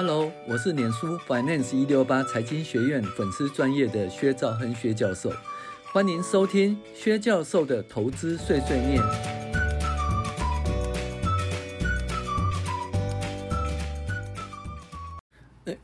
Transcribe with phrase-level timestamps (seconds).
[0.00, 5.28] Hello，我是脸书 Finance 一六八财经学院粉丝专业的薛兆亨薛教授，
[5.92, 9.02] 欢迎收听薛教授的投资碎碎念。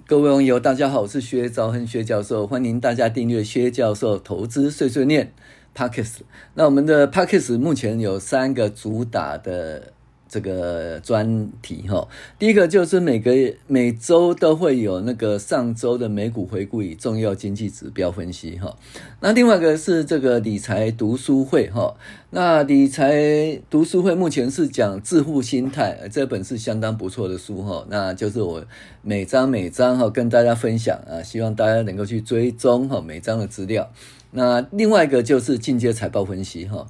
[0.07, 5.35] 各位网友，大家好，我是薛兆亨薛教授，欢迎大家订阅薛教授投资碎碎念
[5.75, 6.19] Podcast。
[6.55, 9.94] 那我们的 Podcast 目前有三个主打的。
[10.35, 12.09] 这个专题哈，
[12.41, 13.33] 第一个就是每个
[13.69, 18.77] 每周都会有那个上周的美股回顾与重要经济指标分析哈。
[19.21, 21.95] 那另外一个是这个理财读书会哈。
[22.31, 27.87] 那理财读书会目前是讲致富心态，这本是相当不错的书哈。
[27.89, 28.65] 那就是我
[29.03, 33.89] 每章每章哈跟大家分享啊，希望大家能够去追踪哈每章的资料。
[34.33, 36.89] 那另外一个就是进阶财报分析哈。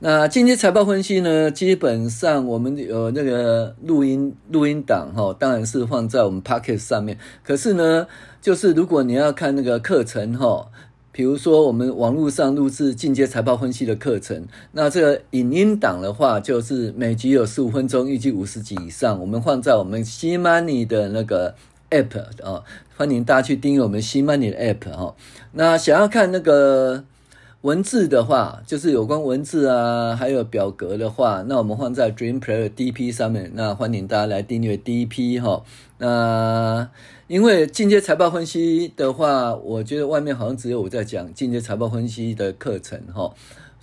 [0.00, 7.16] 那今天财报分析呢，基本上我们有那个录音录音档哈，当然是放在我们 p o c k e t 上面。
[7.42, 8.06] 可是呢，
[8.42, 10.68] 就是如果你要看那个课程哈，
[11.10, 21.54] 比如说我们网络上录制进阶财报分析的课程，那这个影音档的话，就是每集有十五分钟，预计五十集以上，我们放在我们 C Money 的那个
[21.90, 22.62] App 啊，
[22.96, 25.14] 欢迎大家去订阅我们 C Money 的 App 哈。
[25.52, 27.04] 那想要看那个。
[27.64, 33.50] 文字的话，就是有关文字啊，还有表格的话，那我们放在 Dream Player DP 上面。
[33.54, 35.62] 那欢迎大家来订阅 DP 哈。
[35.96, 36.86] 那
[37.26, 43.32] 因为进阶财报分析的话，我觉得外面好像只有我在讲进阶财报分析的课程哈。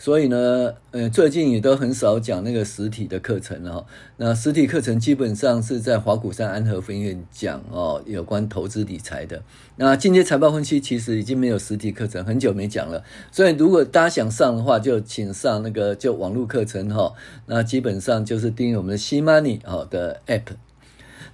[0.02, 3.86] 所以呢，呃，最近也都很少讲那个实体的课程了。
[4.18, 9.44] 那实体课程基本上是在法鼓山安和分院讲哦，有关投资理财的。
[9.76, 13.04] 那进阶财报分析其实已经没有实体课程，很久没讲了。
[13.32, 17.14] 所以如果大家想上的话，就请上那个就网络课程哈。
[17.46, 20.56] 那基本上就是订阅我们的 C Money 哦的 App。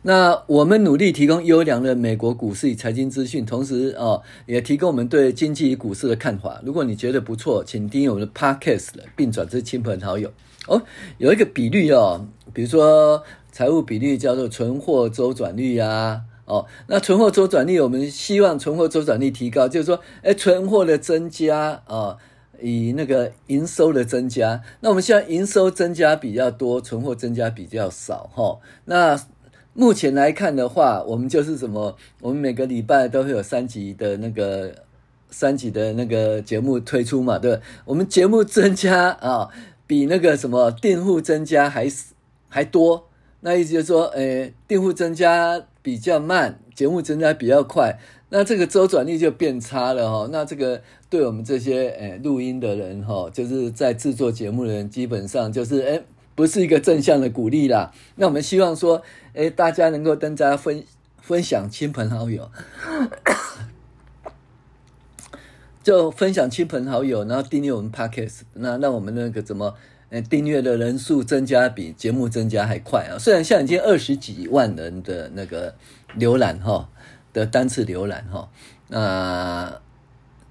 [0.08, 6.62] 那我们努力提供优良的美国股市与财经资讯，同时哦，也提供我们对经济与股市的看法。
[6.64, 10.32] 如果你觉得不错，请订阅我们的 Podcast，并转至亲朋好友。
[10.68, 10.82] 哦，
[11.18, 13.22] 有一个比率哦，比如说
[13.52, 16.22] 财务比率叫做存货周转率啊。
[16.46, 22.16] 哦，那存货周转率，我们希望存货周转率提高，就是说，哎，存货的增加啊，
[22.62, 24.62] 以那个营收的增加。
[24.80, 28.58] 那我们现在营收增加比较多，存货增加比较少，哈。
[28.86, 29.20] 那
[29.80, 31.96] 目前来看的话，我们就是什么？
[32.20, 34.74] 我们每个礼拜都会有三集的那个
[35.30, 37.60] 三集的那个节目推出嘛，对？
[37.86, 39.50] 我们节目增加啊，
[39.86, 42.06] 比那个什么订户增加还是
[42.50, 43.08] 还多。
[43.42, 48.00] 那意思就是说，诶，订户增加比较慢，节目增加比较快，
[48.30, 50.28] 那这个周转率就变差了哈。
[50.32, 56.04] 那这个对我们这些诶录音的人哈，就是在制作节目的人，基本上就是诶。
[56.38, 57.92] 不是一个正向的鼓励啦。
[58.18, 59.02] 那我们希望说，
[59.34, 60.84] 诶，大家能够跟大家分
[61.20, 62.52] 分享亲朋好友，
[65.82, 69.74] 就分享亲朋好友，然后订阅我们 Podcast，那让我们那个怎么，
[70.12, 73.18] 诶，订阅的人数增加比节目增加还快啊！
[73.18, 75.74] 虽然现在已经二十几万人的那个
[76.20, 76.88] 浏览哈
[77.34, 78.48] 的单次浏览哈，
[78.90, 79.82] 那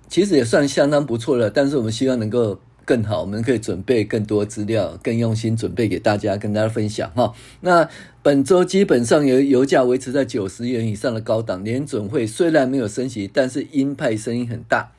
[0.08, 1.48] 其实也算相当不错了。
[1.48, 2.58] 但是我们希望能够。
[2.86, 7.34] 更好，我们可以准备更多资料，更用心准备给大家，跟大家分享哈。
[7.60, 7.86] 那
[8.22, 14.92] 本周基本上油油价维持在九十元以上的高档，联准会虽然没有升息，但是鹰派声音很大。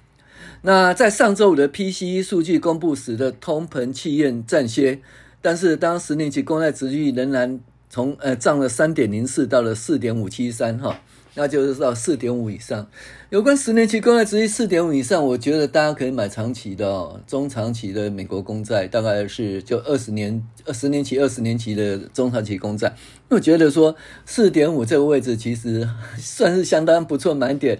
[0.63, 4.99] 那在上周五的 PCE 数据公布时的通膨气焰暂歇，
[5.41, 7.59] 但是当十年期公债殖率仍然
[7.89, 10.99] 从呃涨了三点零四到了四点五七三哈。
[11.37, 12.87] 那就是到四点五以上。
[13.29, 22.95] 有关十年期公债殖利四点五以上，我觉得大家可以买长期的哦，中长期的美国公债，大概是就二十年、二十年期、二十年期的中长期公债。
[23.29, 23.95] 我觉得说
[24.25, 25.87] 四点五这个位置其实
[26.17, 27.77] 算是相当不错买点。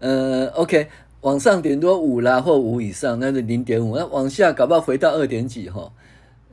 [0.00, 0.88] 呃，OK，
[1.22, 3.96] 往上点多五啦或五以上，那是零点五。
[3.96, 5.90] 那往下搞不好回到二点几哈，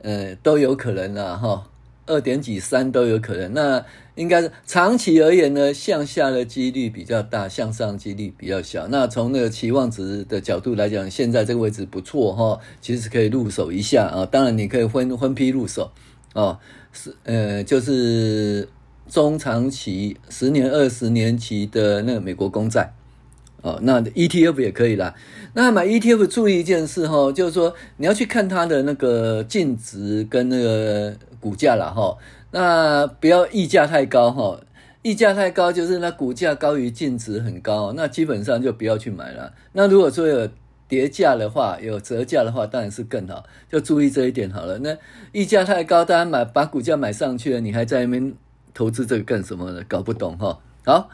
[0.00, 1.68] 呃，都有可能啦哈。
[2.06, 3.84] 二点几三都有可能，那
[4.14, 8.88] 应该是长期而言呢，向下的几率比较大，向上几率比较小。
[8.88, 14.24] 那从那个期望值的角度来讲，现在这个位置不错哈，其实可以入手一下啊。
[14.24, 15.90] 当然你可以分分批入手
[16.34, 16.58] 哦，
[16.92, 18.68] 是呃就是
[19.08, 22.94] 中长期十年、二十年期的那个美国公债
[23.62, 25.14] 哦，那 ETF 也可以啦。
[25.54, 31.14] 那买 ETF 注意一件事哈，就是说你要去看它的那个净值跟那个。
[31.38, 32.16] 股价了哈，
[32.50, 34.58] 那不要溢价太高哈，
[35.02, 39.52] 溢价太高就是那股价高于净值很高，那基本上就不要去买了。
[39.72, 40.48] 那如果说有
[40.88, 44.80] 跌价的话，有折价的话，当然是更好，就注意这一点好了。
[44.80, 44.96] 那
[45.30, 48.34] 溢价太高，大家买把股价买上去了，你还在那边
[48.74, 49.82] 投资这个干什么呢？
[49.86, 50.58] 搞不懂哈。
[50.84, 51.10] 好。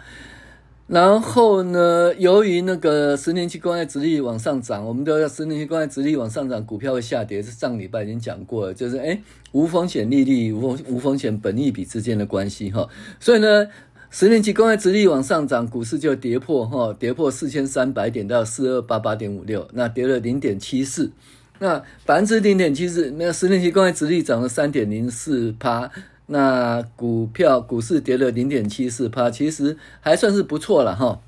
[0.92, 7.42] 然后呢，由于那个十年期公债殖利率往上涨，我们都要十年期公债殖利率往上涨，股票会下跌。
[7.42, 9.18] 是上礼拜已经讲过了，就是诶
[9.52, 12.86] 无风险利率、无风无风险本利比之间的关系哈。
[13.18, 13.66] 所以呢，
[14.10, 21.10] 十年期公债殖利率往上涨，股市就跌破哈，跌破四千三百点到四二八八点五六，那跌了零点七四，
[21.58, 25.90] 那百分之零点七四，那十年期公债殖利率涨了三点零四趴。
[26.32, 31.20] 那股票股市跌了零点七四趴，其实还算是不错了哈。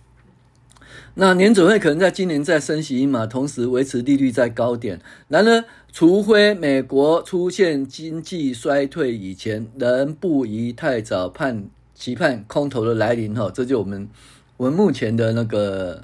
[1.16, 5.00] 那年准会可能在今年再升息一码，同时维持利率在高点。
[5.28, 13.50] 然而，除非美国出现经济衰退以前，仍不宜太早盼期盼空头的来临哈。
[13.54, 14.08] 这就我们
[14.56, 16.02] 我们目前的那个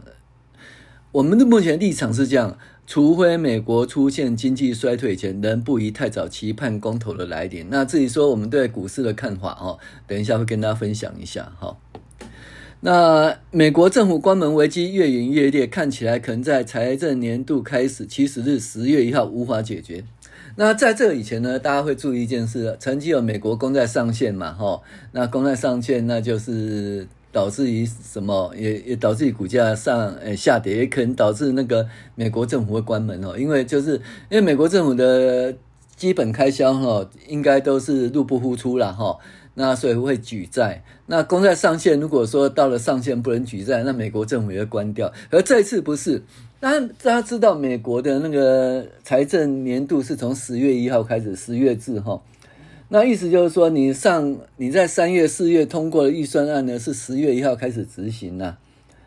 [1.12, 2.58] 我们的目前立场是这样。
[2.90, 7.69] 除非美国出现经济衰退前，仍不宜太早期盼公投的来临。
[7.70, 9.78] 那至于说我们对股市的看法哦，
[10.08, 11.76] 等一下会跟大家分享一下哈。
[12.81, 20.02] 那美国政府关门危机越演越烈，看起来可能在财政年度开始其实是十月一号无法解决。
[20.56, 24.82] 那在这以前呢，大家会注意一件事，曾经有美国公债上限嘛哈，
[25.12, 27.06] 那公债上限那就是。
[27.32, 28.53] 导致于什么？
[28.56, 33.37] 也也导致于股价上诶下跌，也可能导致那个美国政府会关门哦。
[33.38, 33.94] 因为就是
[34.29, 35.55] 因为美国政府的
[35.97, 39.19] 基本开销哈，应该都是入不敷出了哈。
[39.55, 40.82] 那所以会举债。
[41.06, 45.12] 那公债上限如果说到了上限不能举债，那美国政府也会关掉。
[45.29, 46.23] 而这次不是，
[46.61, 52.23] 那大家知道美国的那个财政年度是从十月一号开始，十月至哈。
[52.92, 58.37] 那意思就是说，你上你在三月、四月通过的预算案呢，是十月一号开始执行。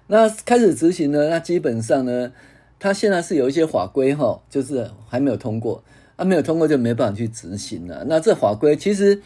[0.07, 2.31] 那开始执行呢，那基本上呢，
[2.79, 5.83] 它现在是有一些法规哈，就是还没有通过，
[6.15, 8.05] 啊，没有通过就没办法去执行了。
[8.07, 9.21] 那这法规其实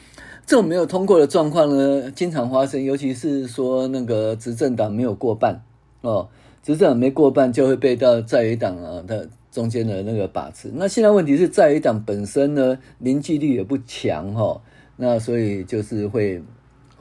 [0.47, 5.61] 这种没有通过的状况呢，经常发生，尤其是说那个执政党没有过半
[6.01, 6.29] 哦，
[6.67, 9.27] 执政党没过半就会被到在野党啊的。
[9.49, 14.61] 中间的那个把持，那现在问题是在野党本身呢，凝聚力也不强哈，
[14.97, 16.43] 那所以就是会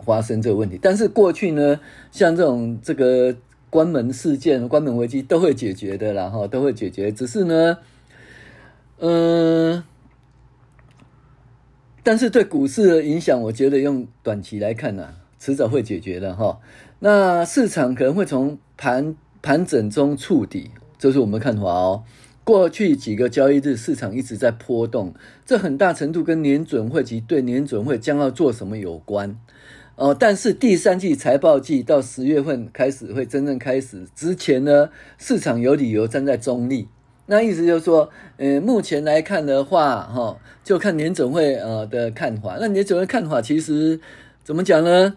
[0.03, 0.79] 发生这个问题。
[0.81, 1.79] 但是过去呢，
[2.11, 3.37] 像这种这个
[3.69, 7.13] 关门事件、关门危机都会解决的啦哈，都会解决。
[7.13, 7.77] 只是呢，
[9.01, 9.83] 嗯、
[12.03, 16.59] 但是对股市的影响，我觉得用短期来看呢、啊，迟早会解决的哈。
[17.01, 19.15] 那市场可能会从盘
[19.47, 22.03] 盘整中触底，这是我们的看法哦。
[22.43, 25.15] 过去几个交易日，市场一直在波动，
[25.45, 29.39] 这很大程度跟年准会及对年准会将要做什么有关。
[29.95, 36.89] 哦，但是第三季财报季到十月份开始会真正开始之前呢，市场有理由站在中立。
[37.27, 42.57] 那意思就是说，呃，目前来看的话，哈，就看年准会呃的看法。
[42.61, 44.01] 那年准会看法其实
[44.43, 45.17] 怎么讲呢？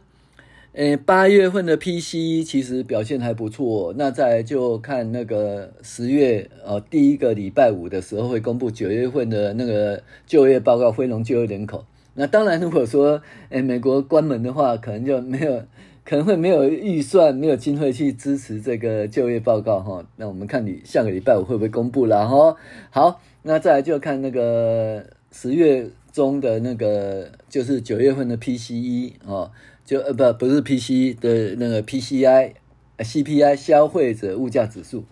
[0.80, 11.84] 诶，八月份的 PCE 其实表现还不错，那再就看那个十月呃第一个礼拜五的时候会公布九月份的那个就业报告，非农就业人口。
[12.14, 15.62] 那当然，如果说诶美国关门的话，可能就没有
[16.06, 20.06] 可能会没有预算，没有经费去支持这个就业报告哈。
[20.16, 22.56] 那我们看你下个礼拜五会不会公布了哈？
[22.90, 29.52] 好，那再来就看那个十月中的那个就是九月份的 PCE 哦。
[29.90, 32.54] 就呃不不是 P C 的那个 P C I
[33.00, 35.04] C P I 消费者物价指数，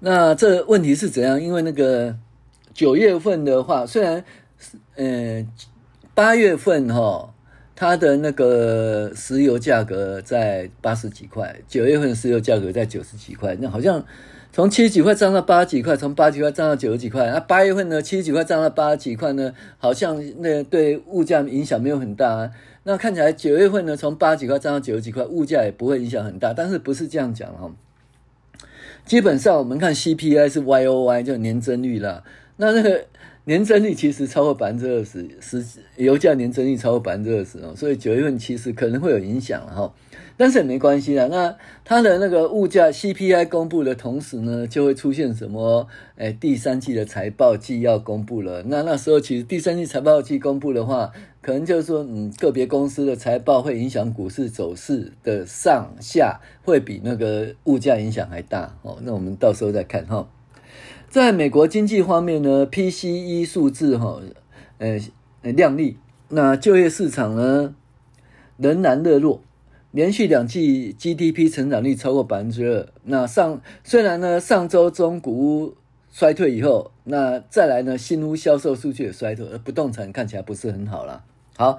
[0.00, 1.40] 那这问题是怎样？
[1.40, 2.16] 因为那个
[2.74, 4.24] 九月份的话，虽然
[4.96, 5.46] 呃
[6.14, 7.32] 八月份哈，
[7.76, 14.04] 它的那个石油价格在八十几块，九月份石油价格在九十几块，那好像
[14.58, 17.30] 从七十几块涨到八十几块，从八十几块涨到九十几块。
[17.30, 22.50] 那八月份呢，七十几块涨到八十几块呢，好像那对物价影响没有很大啊。
[22.82, 26.52] 那看起来九月份呢，从八十几块涨到九十几块，物价也不会影响很大。
[26.52, 27.70] 但是不是这样讲哈？
[29.06, 32.24] 基本上我们看 CPI 是 Y O Y，就年增率啦。
[32.56, 33.04] 那那个
[33.44, 37.72] 年增率其实超过百分之二十，是油价年增率超过百分之二十哦。
[37.76, 39.94] 所以九月份其实可能会有影响哈。
[40.38, 45.88] 但是也没关系啦，那它的那个物价 CPI 公布的同时呢，就会出现什么？
[46.16, 48.62] 哎，第三季的财报季要公布了。
[48.66, 51.10] 那那时候其实第三季财报季公布的话，
[51.42, 58.98] 可能就是说，嗯，个别公司的财报会影响股市走势的上下，会比那个物价影响还大哦。
[59.02, 60.28] 那我们到时候再看哈。
[61.08, 64.20] 在美国经济方面呢，PCE 数字哈，
[64.78, 65.00] 呃，
[65.42, 65.98] 亮丽。
[66.28, 67.74] 那就业市场呢，
[68.56, 69.42] 仍然热络。
[69.90, 72.88] 连续两季 GDP 成长率超过百分之二。
[73.04, 75.74] 那上虽然呢，上周中古屋
[76.10, 81.24] 衰退以后，那再来呢，新屋销售数据也衰退，而不动产看起来不是很好了。
[81.56, 81.78] 好，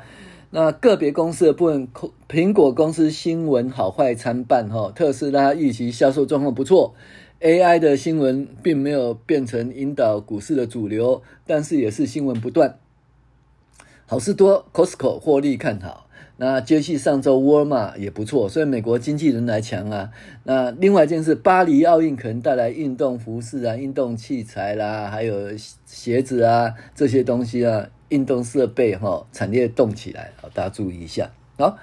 [0.50, 1.88] 那个别公司的部分，
[2.28, 4.92] 苹果公司新闻好坏参半哈。
[4.94, 6.96] 特斯拉预期销售状况不错
[7.40, 12.80] ，AI 的新闻并没有变成引导股市的主流，但是也是新闻不断。
[14.08, 16.09] 好事多 Costco 获利看好。
[16.42, 20.10] 那接续上周沃尔玛也不错，所以美国经济仍然强啊。
[20.46, 25.50] 那另外一件事，巴黎奥运可能带来运动服饰啊、运动器材啦，还有
[25.86, 31.30] 鞋子啊这些东西啊，运动设备哈，产业动起来，好，大家注意一下。
[31.58, 31.78] 好，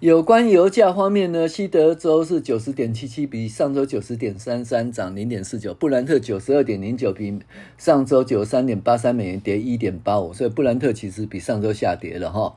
[0.00, 7.38] 有关油价方面呢，西德州是九十点七七，比上周九十点三三涨零点四九，布兰特九十二点零九，比
[7.78, 12.56] 上周九十三点八三美元跌一点八五，所以布兰特其实比上周下跌了哈。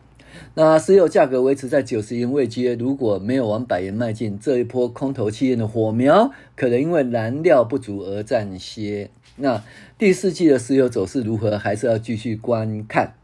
[0.54, 9.10] 那石油价格维持在九十元位阶，如果没有往百元迈进，这一波空头气焰的火苗可能因为燃料不足而暂歇。
[9.38, 9.64] 那
[9.98, 13.16] 第四季的石油走势如何，还是要继续观看。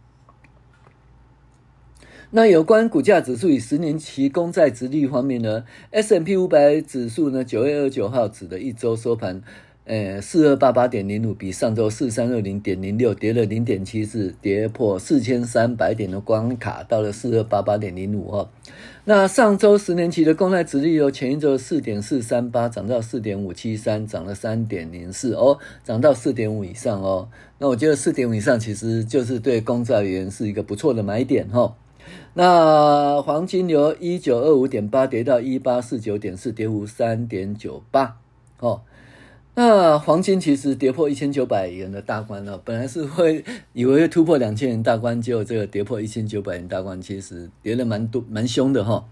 [2.33, 9.41] 那有关股价指数与十年期公债殖利率方面呢？S M P 五百指数呢，九月二十九号指的一周收盘。
[9.91, 18.48] 呃，四二八八点零五比上周四三二零点零六跌了零点七四，跌破四千三百点的关卡，到了四二八八点零五哦。
[19.03, 27.27] 那上周十年期的公债殖利率由前一周四点四三八涨到四点五七三，涨了三点零四哦，涨到四点五以上哦。
[27.57, 31.75] 那我觉得四点五以上其实就是对公债而言是一个不错的买点哈。
[32.36, 38.15] 那黄金由一九二五点八跌到一八四九点四，跌幅三点九八
[38.62, 38.83] 哦。
[39.53, 43.43] 那黄金其实跌破一千九百元的大关了，本来是会
[43.74, 49.05] 以为会突破两千元大关，结果这个跌破一千九百元大关，其实跌了蛮多蛮凶的哈。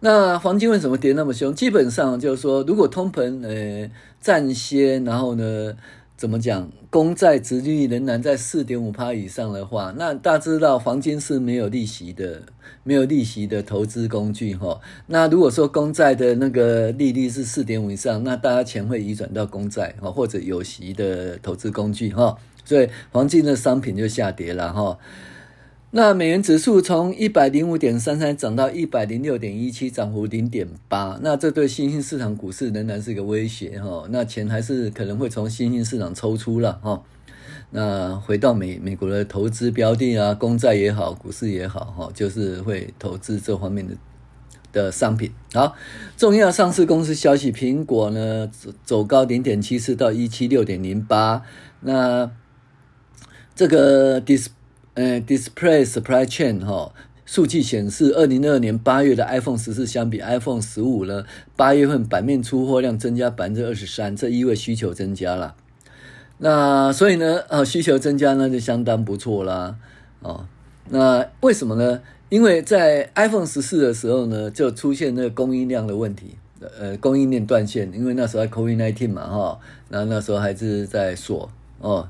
[0.00, 1.54] 那黄金为什么跌那么凶？
[1.54, 5.76] 基本上就是说，如果通膨呃占先，然后呢？
[6.20, 6.70] 怎么讲？
[6.90, 12.42] 公债殖利率仍然在四点五趴以上的话，那大家知道黄金是没有利息的，
[12.82, 14.78] 没有利息的投资工具哈。
[15.06, 22.36] 那如果说公债的那个利率是四点五以上，那大家钱会移转到公债哈，或者有息的投资工具哈，
[22.66, 24.98] 所以黄金的商品就下跌了哈。
[25.92, 31.18] 那美元指数从一百零五点三三涨到一百零六点一七，涨幅零点八。
[31.20, 34.06] 那这对新兴市场股市仍然是一个威胁哈。
[34.10, 37.02] 那钱还是可能会从新兴市场抽出了哈。
[37.70, 43.94] 那回到美美国的投资标的啊，公债也好，股市也好哈，就是会投资这方面的
[44.72, 45.32] 的商品。
[45.52, 45.74] 好，
[46.16, 51.42] 重要上市公司消息，苹果呢走走高零点七四到一七六点零八。
[51.80, 52.30] 那
[53.56, 54.46] 这个 dis
[55.00, 56.92] 呃，Display Supply Chain 哈，
[57.24, 61.24] 数据显示，二零二二年八月的 iPhone 十四相比 iPhone 十五呢，
[61.56, 65.54] 八月份版面出货量增加百分之二十三，这意味需求增加了。
[66.36, 69.76] 那所以呢，呃，需求增加呢就相当不错啦。
[70.20, 70.44] 哦，
[70.90, 72.02] 那为什么呢？
[72.28, 76.36] 因为在 iPhone 十四的时候呢，就出现那个供应量的问题，
[76.78, 82.06] 呃，供应链断线，因为那时候还 COVID-19 嘛，哈，那那时候还是在锁哦。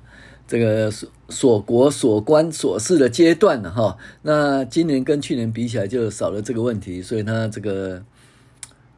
[0.48, 0.90] 这个
[1.30, 8.02] 锁锁国锁关锁市的阶段了哈，那今年跟去年比起来就少了这个问题，所以它这个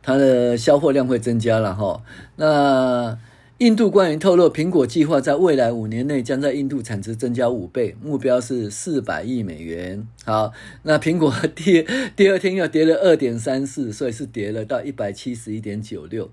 [0.02, 2.02] 它的销货量会增加了哈。
[2.36, 3.16] 那
[3.58, 10.08] 印度官员透露，苹果计划在未来五年内将在印度产值增加五倍，目标是四百亿美元。
[10.24, 11.86] 好，那苹果第
[12.16, 16.30] 第二天又跌了二点三四，所以是跌了到一百七十一点九六。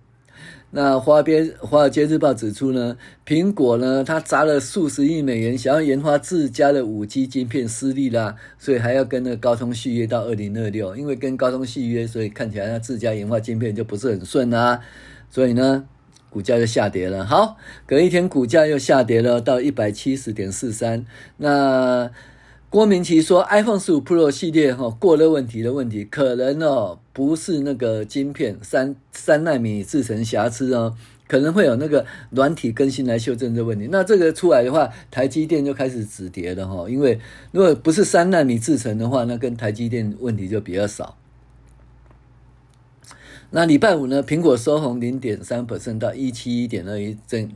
[0.72, 2.96] 那华尔街华尔街日报指出呢，
[3.26, 10.96] 苹果呢，它砸了数十亿美元，想要研发自家的五 G 晶片失利啦，所以还要跟那高通续约到二零二六。
[10.96, 14.80] 因为跟高通续约，所以看起来那自家研发晶片就不是很顺啊，
[15.32, 15.86] 所以呢，
[16.30, 17.26] 股价就下跌了。
[17.26, 17.58] 好，
[17.88, 21.04] 隔一天股价又下跌了到一百七十点四三。
[21.38, 22.12] 那
[22.70, 30.96] 郭明錤说，iPhone 十五 Pro 系列哈过热问题的问题，可能哦不是那个晶片三三纳米制成瑕疵哦，
[31.28, 33.90] 可能会有那个软体更新来修正这问题。
[33.92, 37.20] 那这个出来的话，台积电就开始止跌了哈，因为
[37.52, 41.18] 如果不是三纳米制成的话，那跟台积电问题就比较少。
[43.50, 47.50] 那礼拜五呢，苹果收红零点三百分到一七一点二一整。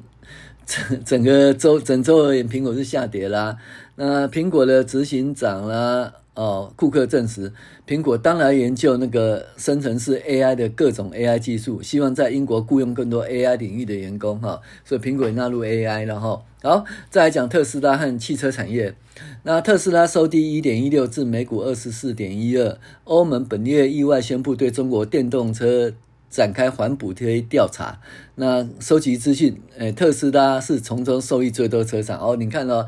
[0.66, 3.58] 整整个周整周而言，苹果是下跌啦。
[3.96, 7.54] 那苹果的执行长啦，哦，库克证实，
[7.88, 14.60] 苹果当然研究那个生成式 AI 的各种 AI 技术，希望在英国雇佣更多 AI 领域的员工哈。
[14.84, 16.42] 所以苹果也纳入 AI 了哈。
[16.64, 18.96] 好，再来讲特斯拉和汽车产业。
[19.44, 22.80] 那特斯拉收低一点一六至每股二十四点一二。
[23.04, 25.94] 欧盟本月意外宣布对中国电动车。
[26.30, 28.00] 展开反补贴调查，
[28.34, 32.36] 那收集资讯，诶，特斯拉是从中受益最多车厂哦。
[32.36, 32.88] 你看哦，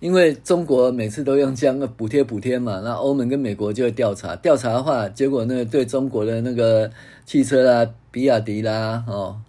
[0.00, 6.90] 因为中国每次都用这样的补贴补贴嘛，那欧盟跟美国就会调查，调查的话，结果呢，对中国的那个
[7.24, 9.40] 汽车啦，比亚迪啦，哦，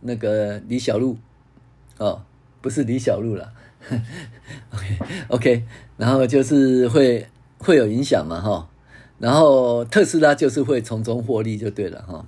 [0.00, 1.16] 那个李小璐，
[1.98, 2.22] 哦，
[2.60, 3.52] 不是李小璐啦，
[4.70, 5.64] OK OK，
[5.96, 7.26] 然后就是会
[7.58, 8.68] 会有影响嘛，哈、哦，
[9.18, 12.26] 然后特斯拉就是会从中获利就对了，哈、哦。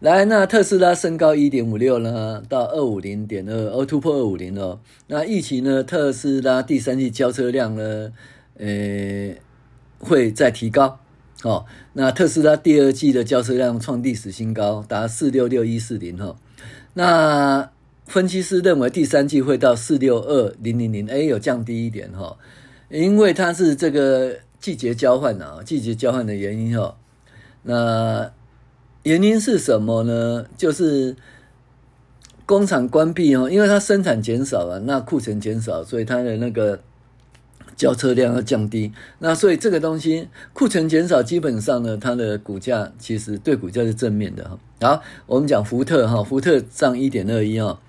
[0.00, 4.78] 来，那特斯拉升高一点五六呢，到二五零点二，哦，突破二五零哦。
[5.08, 8.12] 那预期呢，特斯拉第三季交车量呢，
[8.58, 9.34] 呃，
[9.98, 11.00] 会再提高。
[11.42, 16.36] 哦，那特斯拉第二季的交车量创历史新高，达四六六一四零哈。
[16.94, 17.68] 那
[18.06, 22.36] 分析师认为第三季会到四六二零零零，哎，有降低一点哈，
[22.88, 26.96] 因为它是这个季节交换啊，季节交换的原因哈。
[27.64, 28.30] 那
[29.08, 30.44] 原因是什么呢？
[30.58, 31.16] 就是
[32.44, 36.78] 工厂关闭哦，因为它生产减少了，那库存减少，所以它的那个
[37.74, 38.92] 交车量要降低。
[39.20, 44.58] 那所以这个东西库存减少，基本上呢，它的股价其实对股价是正面的哈。
[44.82, 47.80] 好，我们讲福特哈，福特涨一点二一啊。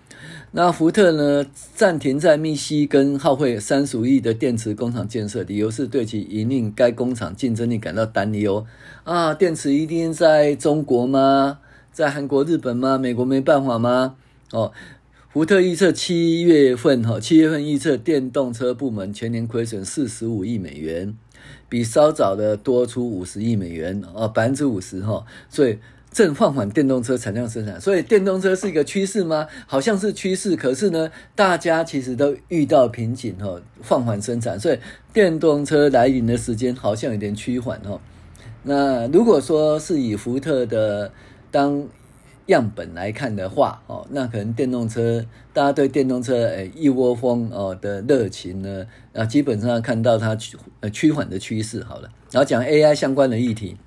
[0.51, 8.65] 那福特呢，暂停在密西根耗费三十五亿的电池工厂建设，理由是对其引领该工厂竞争力感到担忧
[9.03, 9.31] 啊。
[9.35, 11.59] 电池一定在中国吗？
[11.91, 12.97] 在韩国、日本吗？
[12.97, 14.15] 美国没办法吗？
[14.51, 14.71] 哦，
[15.31, 21.15] 福特预测七月份哈，七月份预测电动车部门全年亏损四十五亿美元，
[21.69, 25.77] 比稍早的多出五十亿美元哦，百分之五十哈，所以。
[26.11, 29.47] 正放缓电动车产量生产，所以电动车是一个趋势吗？
[29.67, 34.79] 好像是趋势，可是呢，大家其实都遇到瓶颈哦，放缓生产，所以
[35.13, 38.01] 电动车来临的时间好像有点趋缓哦。
[38.63, 41.11] 那如果说是以福特的
[41.51, 41.87] 当
[42.47, 45.23] 样本来看的话哦，那可能电动车
[45.53, 53.77] 大家对电动车诶一窝蜂哦的热情呢，啊基本上看到它趋呃趋缓的趋势好了，然后讲 AI 相关的议题。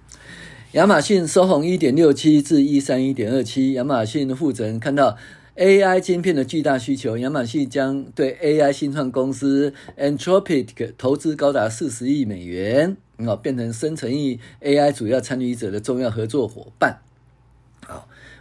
[0.73, 3.75] 亚马逊收红一点六七至一三一点二七。
[3.75, 5.19] 亚马逊的负责人看到
[5.55, 17.01] AI 晶片的巨大需求，亚马逊将对 AI 新创公司 Anthropic 投资高达四十亿美元，哦，变成生成式 AI 主要参与者的重要合作伙伴。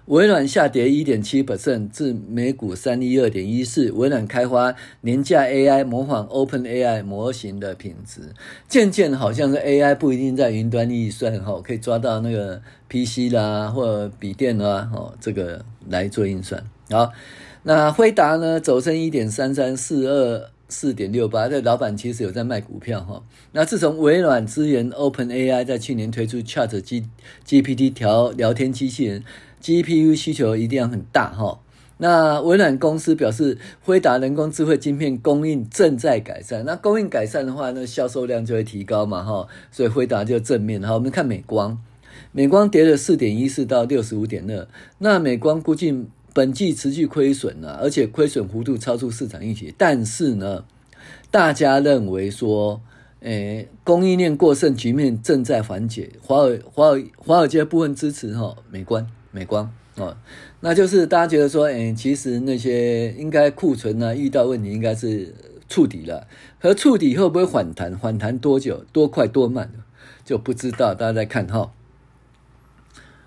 [0.05, 3.91] 微软下跌一点七百分至每股三一二点一四。
[3.91, 8.21] 微软开发廉价 AI 模仿 OpenAI 模型的品质，
[8.67, 16.63] 渐渐好像是 AI 不一定在云端运算哈，可以抓到那个 PC 啦或者笔电啦哦，这个来做运算。
[16.89, 17.11] 好，
[17.63, 23.23] 那辉达呢走升一点三三四二四点六八，这老板其实有在卖股票哈。
[23.51, 29.23] 那自从微软支援 OpenAI 在去年推出 ChatGPT 调聊天机器人。
[29.61, 31.59] GPU 需求一定要很大哈，
[31.97, 36.65] 那微软公司表示，辉达人工智慧晶片供应正在改善。
[36.65, 40.81] 那供应改善的话，那销售量就会提高嘛哈，所以辉达就正面。
[40.81, 41.77] 好，我们看美光，
[42.31, 44.67] 美光跌了四点一四到六十五点二。
[44.97, 49.71] 那美光估计本季持续亏损啊，而且亏损幅度超出市场预期。
[49.77, 50.65] 但是呢，
[51.29, 52.81] 大家认为说，
[53.19, 56.09] 诶，供应链过剩局面正在缓解。
[56.19, 59.05] 华尔华尔华尔街部分支持哈，美光。
[59.31, 60.15] 美光哦，
[60.59, 65.33] 那就是大家觉得说，哎，其实那些应该库存呢，遇到问题应该是
[65.67, 66.27] 触底了，
[66.59, 67.97] 和触底会不会反弹？
[67.97, 68.85] 反弹多久？
[68.91, 69.71] 多快多慢？
[70.23, 71.71] 就不知道，大家再看哈。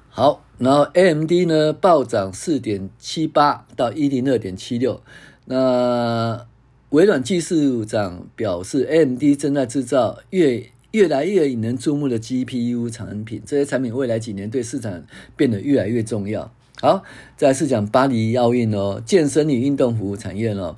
[0.08, 5.02] 好，然后 AMD 呢暴涨四点七八到一零二点七六。
[5.46, 6.46] 那
[6.90, 15.02] 微软技术长表示，AMD 正在制造越越来越引人注目的 GPU 产品，这些产品未来几年对市场
[15.36, 16.52] 变得越来越重要。
[16.80, 17.02] 好，
[17.36, 20.76] 再来是讲巴黎奥运哦，健身与运动服务产业哦，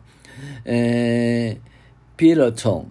[0.65, 1.55] 呃
[2.17, 2.87] ，Peloton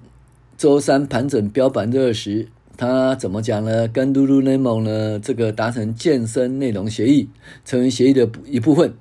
[0.56, 3.88] 周三盘整标百分之二十，他怎么讲呢？
[3.88, 7.28] 跟 Lululemon 呢这个达成健身内容协议，
[7.66, 8.94] 成为协议的一部分。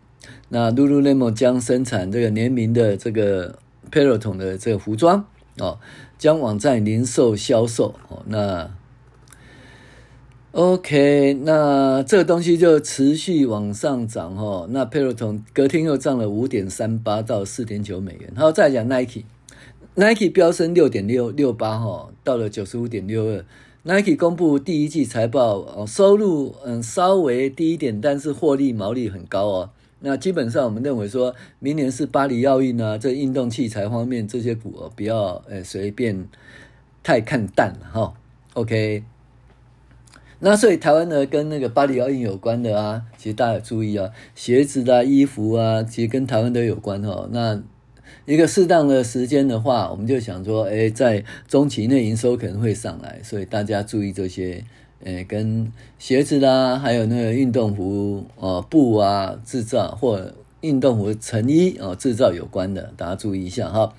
[0.48, 3.58] 那 Lululemon 将生产这个联名的这个
[3.90, 5.26] Peloton 的这个服装
[5.58, 5.78] 哦。
[6.16, 8.70] 将网站零售销售哦，那
[10.52, 14.68] OK，那这个东西就持续往上涨哦。
[14.70, 18.32] 那 Peloton 隔天又涨了五点三八到四点九美元。
[18.34, 23.44] 然后再讲 Nike，Nike 飙升六点六六八哈，到了九十五点六二。
[23.82, 29.70] Nike 公布第一季财报哦，收入嗯稍微低一点，但是获利毛利很高哦。
[30.06, 36.28] 那基本上，我们认为说，明年是巴黎奥运啊，这运动器材方面这些股哦，不要呃随便
[37.02, 38.14] 太看淡了哈。
[38.52, 39.02] OK，
[40.40, 47.26] 那所以台湾呢，跟那个巴黎奥运有关的啊，其实大家注意啊，鞋子啊、衣服啊，其实跟台湾都有关哦。
[47.32, 47.62] 那
[48.26, 54.62] 一个适当的时间的话，我们就想说，哎，在中期内营收可能会上来，所以大家注意这些，
[55.04, 63.94] 呃，跟鞋子啦，还有那个运动服哦布啊制造或运动服成衣哦制造有关的，大家注意一下哈。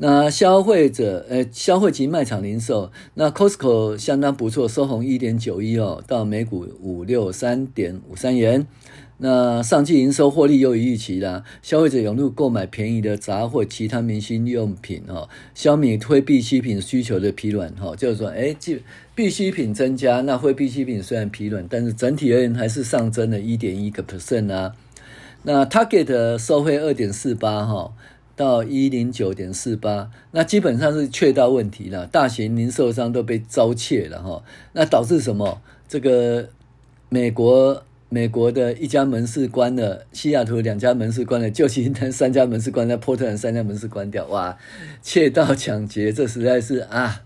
[0.00, 8.64] 那消费者，呃，消费及卖场零售，那 Costco 相当不错，收红一点九一哦，到每股五六三点五三元。
[9.18, 18.82] 那上季营收获利优于预期啦，消费者涌入购买便宜的杂货、其他明星用品哦，小米推必需品需求的疲软哈，就是说，哎，必
[19.14, 24.74] 必需品增加，那非必需品虽然疲软，但是整体而言还是上增了一点一个 percent 啊。
[25.42, 27.92] 那 Target 收费二点四八哈。
[28.36, 35.60] 到一零九点四八，那基本上是确到问题了，大型零售商都被遭窃了哈，那导致什么？
[35.88, 36.48] 这个
[37.08, 44.56] 美国美国的一家门市关了，西雅图两家门市关了，旧金山三家门市关了，波特兰三家门市关掉，哇，
[45.02, 47.22] 窃盗抢劫，这实在是啊，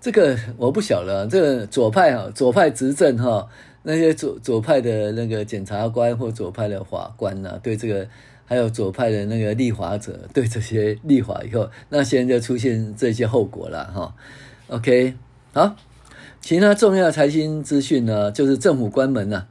[0.00, 3.48] 这个我不晓得，这个左派哈，左派执政哈，
[3.82, 8.06] 那些左左派的那个检察官或左派的法官呐，对这个。
[8.44, 14.14] 还有左派的那个立法者对这些立法以后，那现在就出现这些后果了哈。
[14.66, 15.14] OK，
[15.54, 15.74] 好，
[16.42, 19.48] 其他重要财经资讯呢，就是政府关门了。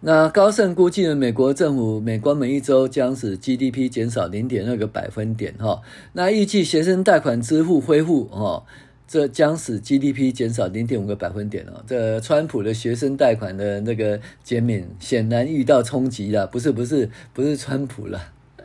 [0.00, 5.82] 那高盛估计呢，美国政府每关门一周将使 GDP 减少零点二个百分点哈。
[6.12, 8.64] 那预计学生贷款支付恢复哈。
[9.10, 11.82] 这将使 GDP 减少零点五个百分点哦。
[11.86, 18.20] 这川普的学生贷款的那个减免显然遇到冲击了，不是不是不是川普了，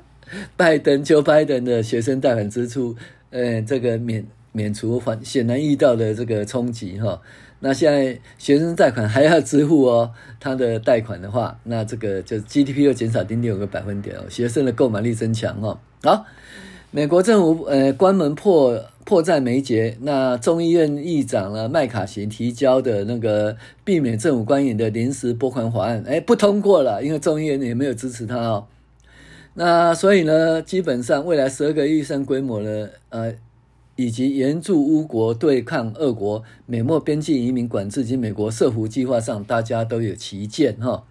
[0.58, 2.94] 拜登就拜登的学生贷款支出，
[3.30, 7.22] 呃，这个免免除反显然遇到的这个冲击哈。
[7.64, 15.80] 那现在学生贷款还要支付哦，他的贷款的话，那这个就 GDP 又减少零点五个百分点哦，学生的购买力增强哦。
[16.04, 16.26] 好，
[16.92, 18.84] 美国政府呃关门破。
[19.06, 19.98] 迫在眉睫。
[20.00, 28.66] 那众议院议长呢，麦卡锡提交的那个避免政府官员的临时拨款法案，哎，不通过了，因为众议院也没有支持他哦。
[29.56, 33.34] 那所以呢，基本上未来十二个预算规模呢，呃，
[33.96, 41.04] 以及援助乌国对抗俄国、美墨边境移民管制及美国设伏计划上，大家都有歧见哈。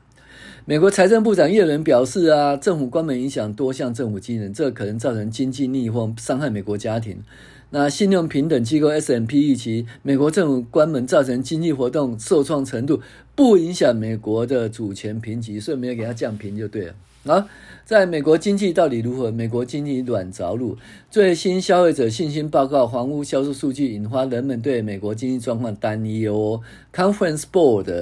[0.64, 7.22] 美国财政部长耶伦表示啊，政府关门影响多项政府机能，这可能造成经济逆风，伤害美国家庭。
[7.70, 13.00] 那信用评等机构 S&P 预期，美国政府关门造成经济活动受创程度
[13.34, 16.94] 不影响美国的主权评级，所以没有给它降评就对了。
[17.24, 17.48] 好，
[17.84, 19.30] 在美国经济到底如何？
[19.30, 20.76] 美国经济软着陆，
[21.10, 26.60] 最新消费者信心报告、房屋销售数据引发人们对美国经济状况担忧。
[26.92, 27.92] Conference Board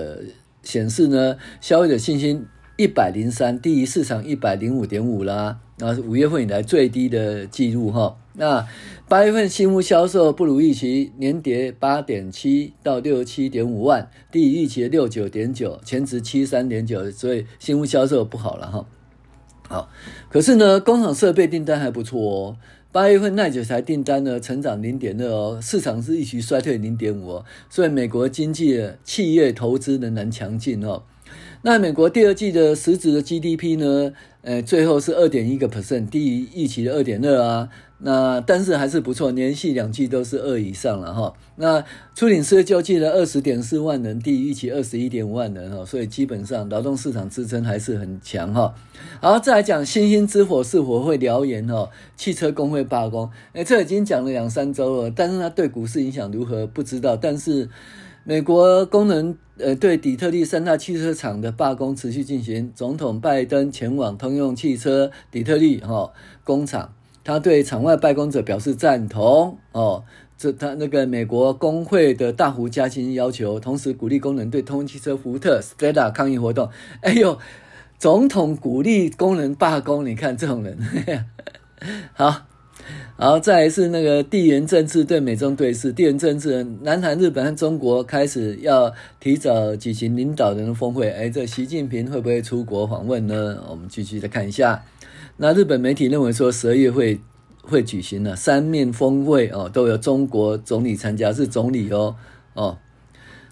[0.62, 8.16] 显示呢，消费者信心一百零三，低于市场一百零五点五啦，那是五月份以来最低的记录哈。
[8.35, 8.66] 那
[9.09, 18.87] 八月份新屋销售不如预期，年跌八点七到六十七点五万，低于预期的六九点九，前值七三点九，所以新屋销售不好了哈。
[19.70, 19.88] 好，
[20.28, 22.56] 可是呢，工厂设备订单还不错哦。
[22.90, 31.04] 八月份耐久材订单呢，成长零点二哦，市场是预期衰退零点五哦，所以美国经济企业投资仍然强劲哦。
[31.62, 37.68] 那美国第二季的实质的 GDP 呢，呃，最后是二点一个 percent，低于预期的二点二啊。
[38.02, 41.34] 那但是还是不错，连续两季都是二以上了哈。
[41.56, 41.84] 那
[42.14, 48.74] 初领失业救济的二十点四万人，低于预期二十一点五万人哈，所以基本上劳动市场支撑还是很强哈。
[49.20, 51.90] 好，再来讲星星之火是否会燎原哈？
[52.16, 57.14] 汽车工会罢工，哎，这已经讲了两三周了，但是它对股市影响如何不知道。
[57.14, 57.68] 但是
[58.24, 66.10] 美国工人呃对底特律三大汽车厂的罢工持续进行，总统拜登前往通用汽车底特律哈
[66.44, 66.94] 工厂。
[67.22, 70.04] 他对场外罢工者表示赞同哦，
[70.38, 76.70] 这他那个美国工会的大幅加薪要求，同时鼓励工人对通用汽车、福特、Stella 抗议活动。
[77.02, 77.38] 哎呦，
[77.98, 80.78] 总统鼓励工人罢工，你看这种人，
[82.14, 82.46] 好，
[83.18, 93.62] 好，再来是那个地缘政治对美中对峙，地缘政治，南韩、日本和中国开始要提早举行领导人的峰会，哎，这习近平会不会出国访问呢？
[93.68, 94.83] 我们继续再看一下。
[95.42, 97.18] 那日本媒体认为说，十二月会
[97.62, 102.14] 会举行了三面峰会哦，都有中国总理参加，是总理哦
[102.53, 102.76] 哦。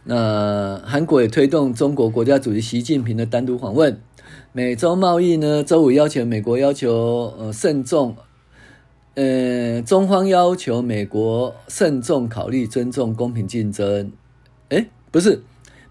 [0.05, 3.99] 那韩国也推动中国国家主席习近平的单独访问。
[4.53, 8.17] 美中贸易呢，周五要求美国要求呃慎重，
[9.15, 14.13] 呃中方要求美国慎重考虑尊重公平竞争。
[14.69, 15.41] 诶，不是，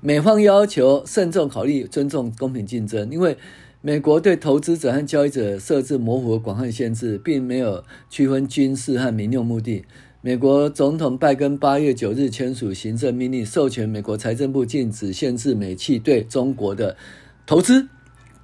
[0.02, 3.36] 美方要求慎重考虑，尊重公平竞争，因为
[3.82, 9.86] 美国对投资者和交易者设置模糊的广泛限制，并没有区分军事和民用目的。
[10.22, 16.98] 美国总统拜登八月九日签署行政命令，授权美国财政部禁止限制美企对中国的
[17.46, 17.88] 投资。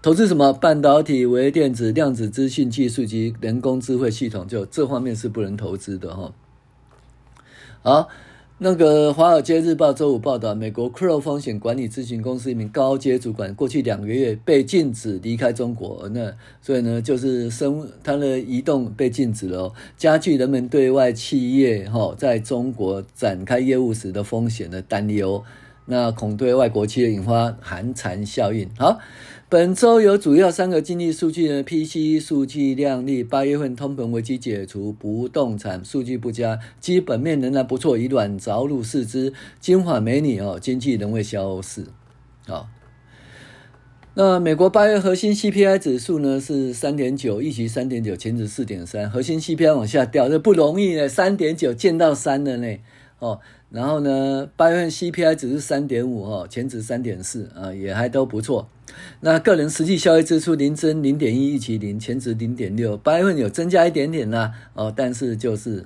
[0.02, 0.54] 投资什么？
[0.54, 6.34] 半导体、微电子、量子资讯技术及人工智慧系统，就这方面是不能投资的哈。
[7.82, 8.10] 好。
[8.60, 16.08] 那个《华尔街日报》周五报道，美国 Crow 风险管理咨询公司一名高阶主管，过去两个月被禁止离开中国。
[16.14, 25.44] 那所以呢，就是生他的移动被禁止了，加剧人们对外企业哈在中国展开业务时的风险的担忧。
[25.86, 28.70] 那恐对外国企业引发寒蝉效应。
[28.78, 29.00] 好。
[29.54, 41.86] 本周有主要三个经济数据呢，PCE 数据亮丽，八月份通膨危机解除，不动产数据不佳，基本面仍然不错，以软着陆视之，金发美女哦，经济仍未消逝。
[42.48, 42.68] 好，
[44.16, 52.80] 那美国八月核心 CPI 指数呢是三点九，预期三点九，前值四点三，核心 CPI 往下掉，这不容易呢，三点九见到三了呢，
[53.20, 53.40] 哦。
[53.70, 58.68] 然后呢，八月份 CPI 只是三点五哈，前值三点四啊，也还都不错。
[59.22, 65.86] 那个人实际消费支出零增零点一，预期零，前值零点六，八月份有增加一点点啦，哦，但是就是。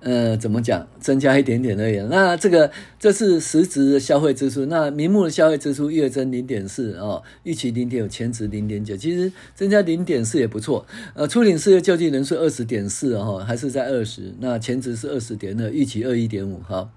[0.00, 0.86] 呃，怎么讲？
[1.00, 1.98] 增加一点点而已。
[2.08, 4.64] 那这个这是实质的消费支出。
[4.66, 8.96] 那名目的消费支出月增零点四哦，预期零点五，前值零点九。
[8.96, 10.86] 其实增加零点四也不错。
[11.14, 14.32] 呃，初领失业救济人数二十点四哦，还是在二十。
[14.38, 16.60] 那前值是二十点二，预期二一点五。
[16.60, 16.92] 好，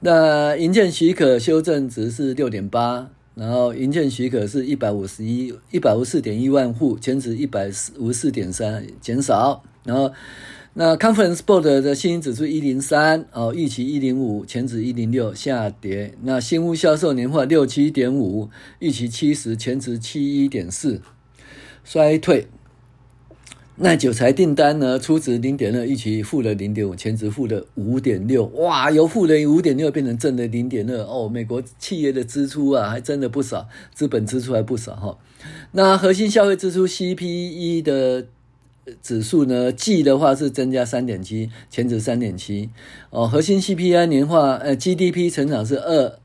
[0.00, 9.62] 那营建许可修正值是六点八，然后营建许可是一百五十一一百五十四点一万户，前值一百四五十四点三，减少。
[9.84, 10.12] 然后。
[10.78, 16.12] 那 Conference Board 的信心指数一零三哦，预期一零五，前值一零六，下跌。
[16.20, 21.00] 那新屋销售年化六七点五，预期七十，前值七一点四，
[21.82, 22.48] 衰退。
[23.78, 28.46] 耐久财订单呢，初值零点二，预期负的零点五，前值负的五点六。
[28.46, 31.28] 哇，由负的五点六变成正的零点二哦。
[31.28, 35.18] 美国企业的支出啊，还真的不少，资本支出还不少哈。
[35.72, 38.26] 那核心消费支出 CPE 的。
[39.02, 42.70] 指数呢，季的话是增加三点七，前值三点七
[43.10, 43.26] 哦。
[43.26, 46.20] 核心 CPI 年化呃 GDP 成长是二，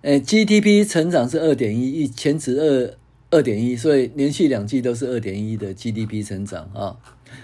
[0.00, 2.94] 呃 GDP 成长是二点一，前值二
[3.30, 6.96] 二点一，所以连续两季都是二点一的 GDP 成长啊、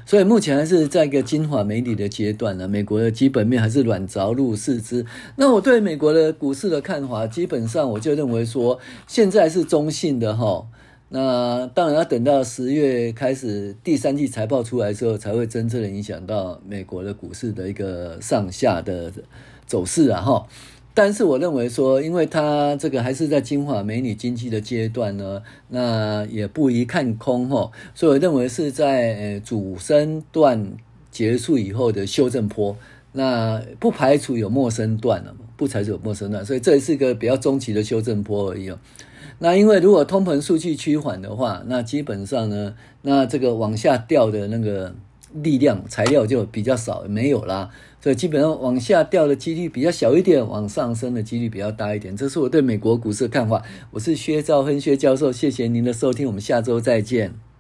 [0.07, 2.69] 所以目前还是在一个金发美女的阶段呢。
[2.69, 5.05] 美国的基本面还是软着陆四肢。
[5.37, 10.67] 那我对美国的股市的看法，基本上我就认为说，现在是中性的哈。
[11.09, 19.13] 那当然要等到十月开始第三季财报出来之后，才会真正的影响到美国的股市的一个上下的
[19.67, 20.47] 走势啊哈。
[20.95, 27.71] 但是我认为说，因为它这个还是在精华美女经济的阶段呢，那也不宜看空哈。
[27.95, 30.77] 所以我认为是在呃主升段
[31.11, 32.77] 结束以后的修正波，
[33.13, 38.79] 那不排除有末升段了，不排除有末升段，所以这是一个比较中期的修正波而已哦。
[39.39, 44.95] 那因为如果通膨数据趋缓的话，那基本上呢，那这个往下掉的那个
[45.33, 47.71] 力量材料就比较少，没有啦，
[48.03, 52.17] 所以基本上往下掉的几率比较小一点，往上升的几率比较大一点。
[52.17, 53.63] 这是我对美国股市的看法。
[53.93, 57.52] 我是薛兆亨薛教授，谢谢您的收听，我们下周再见。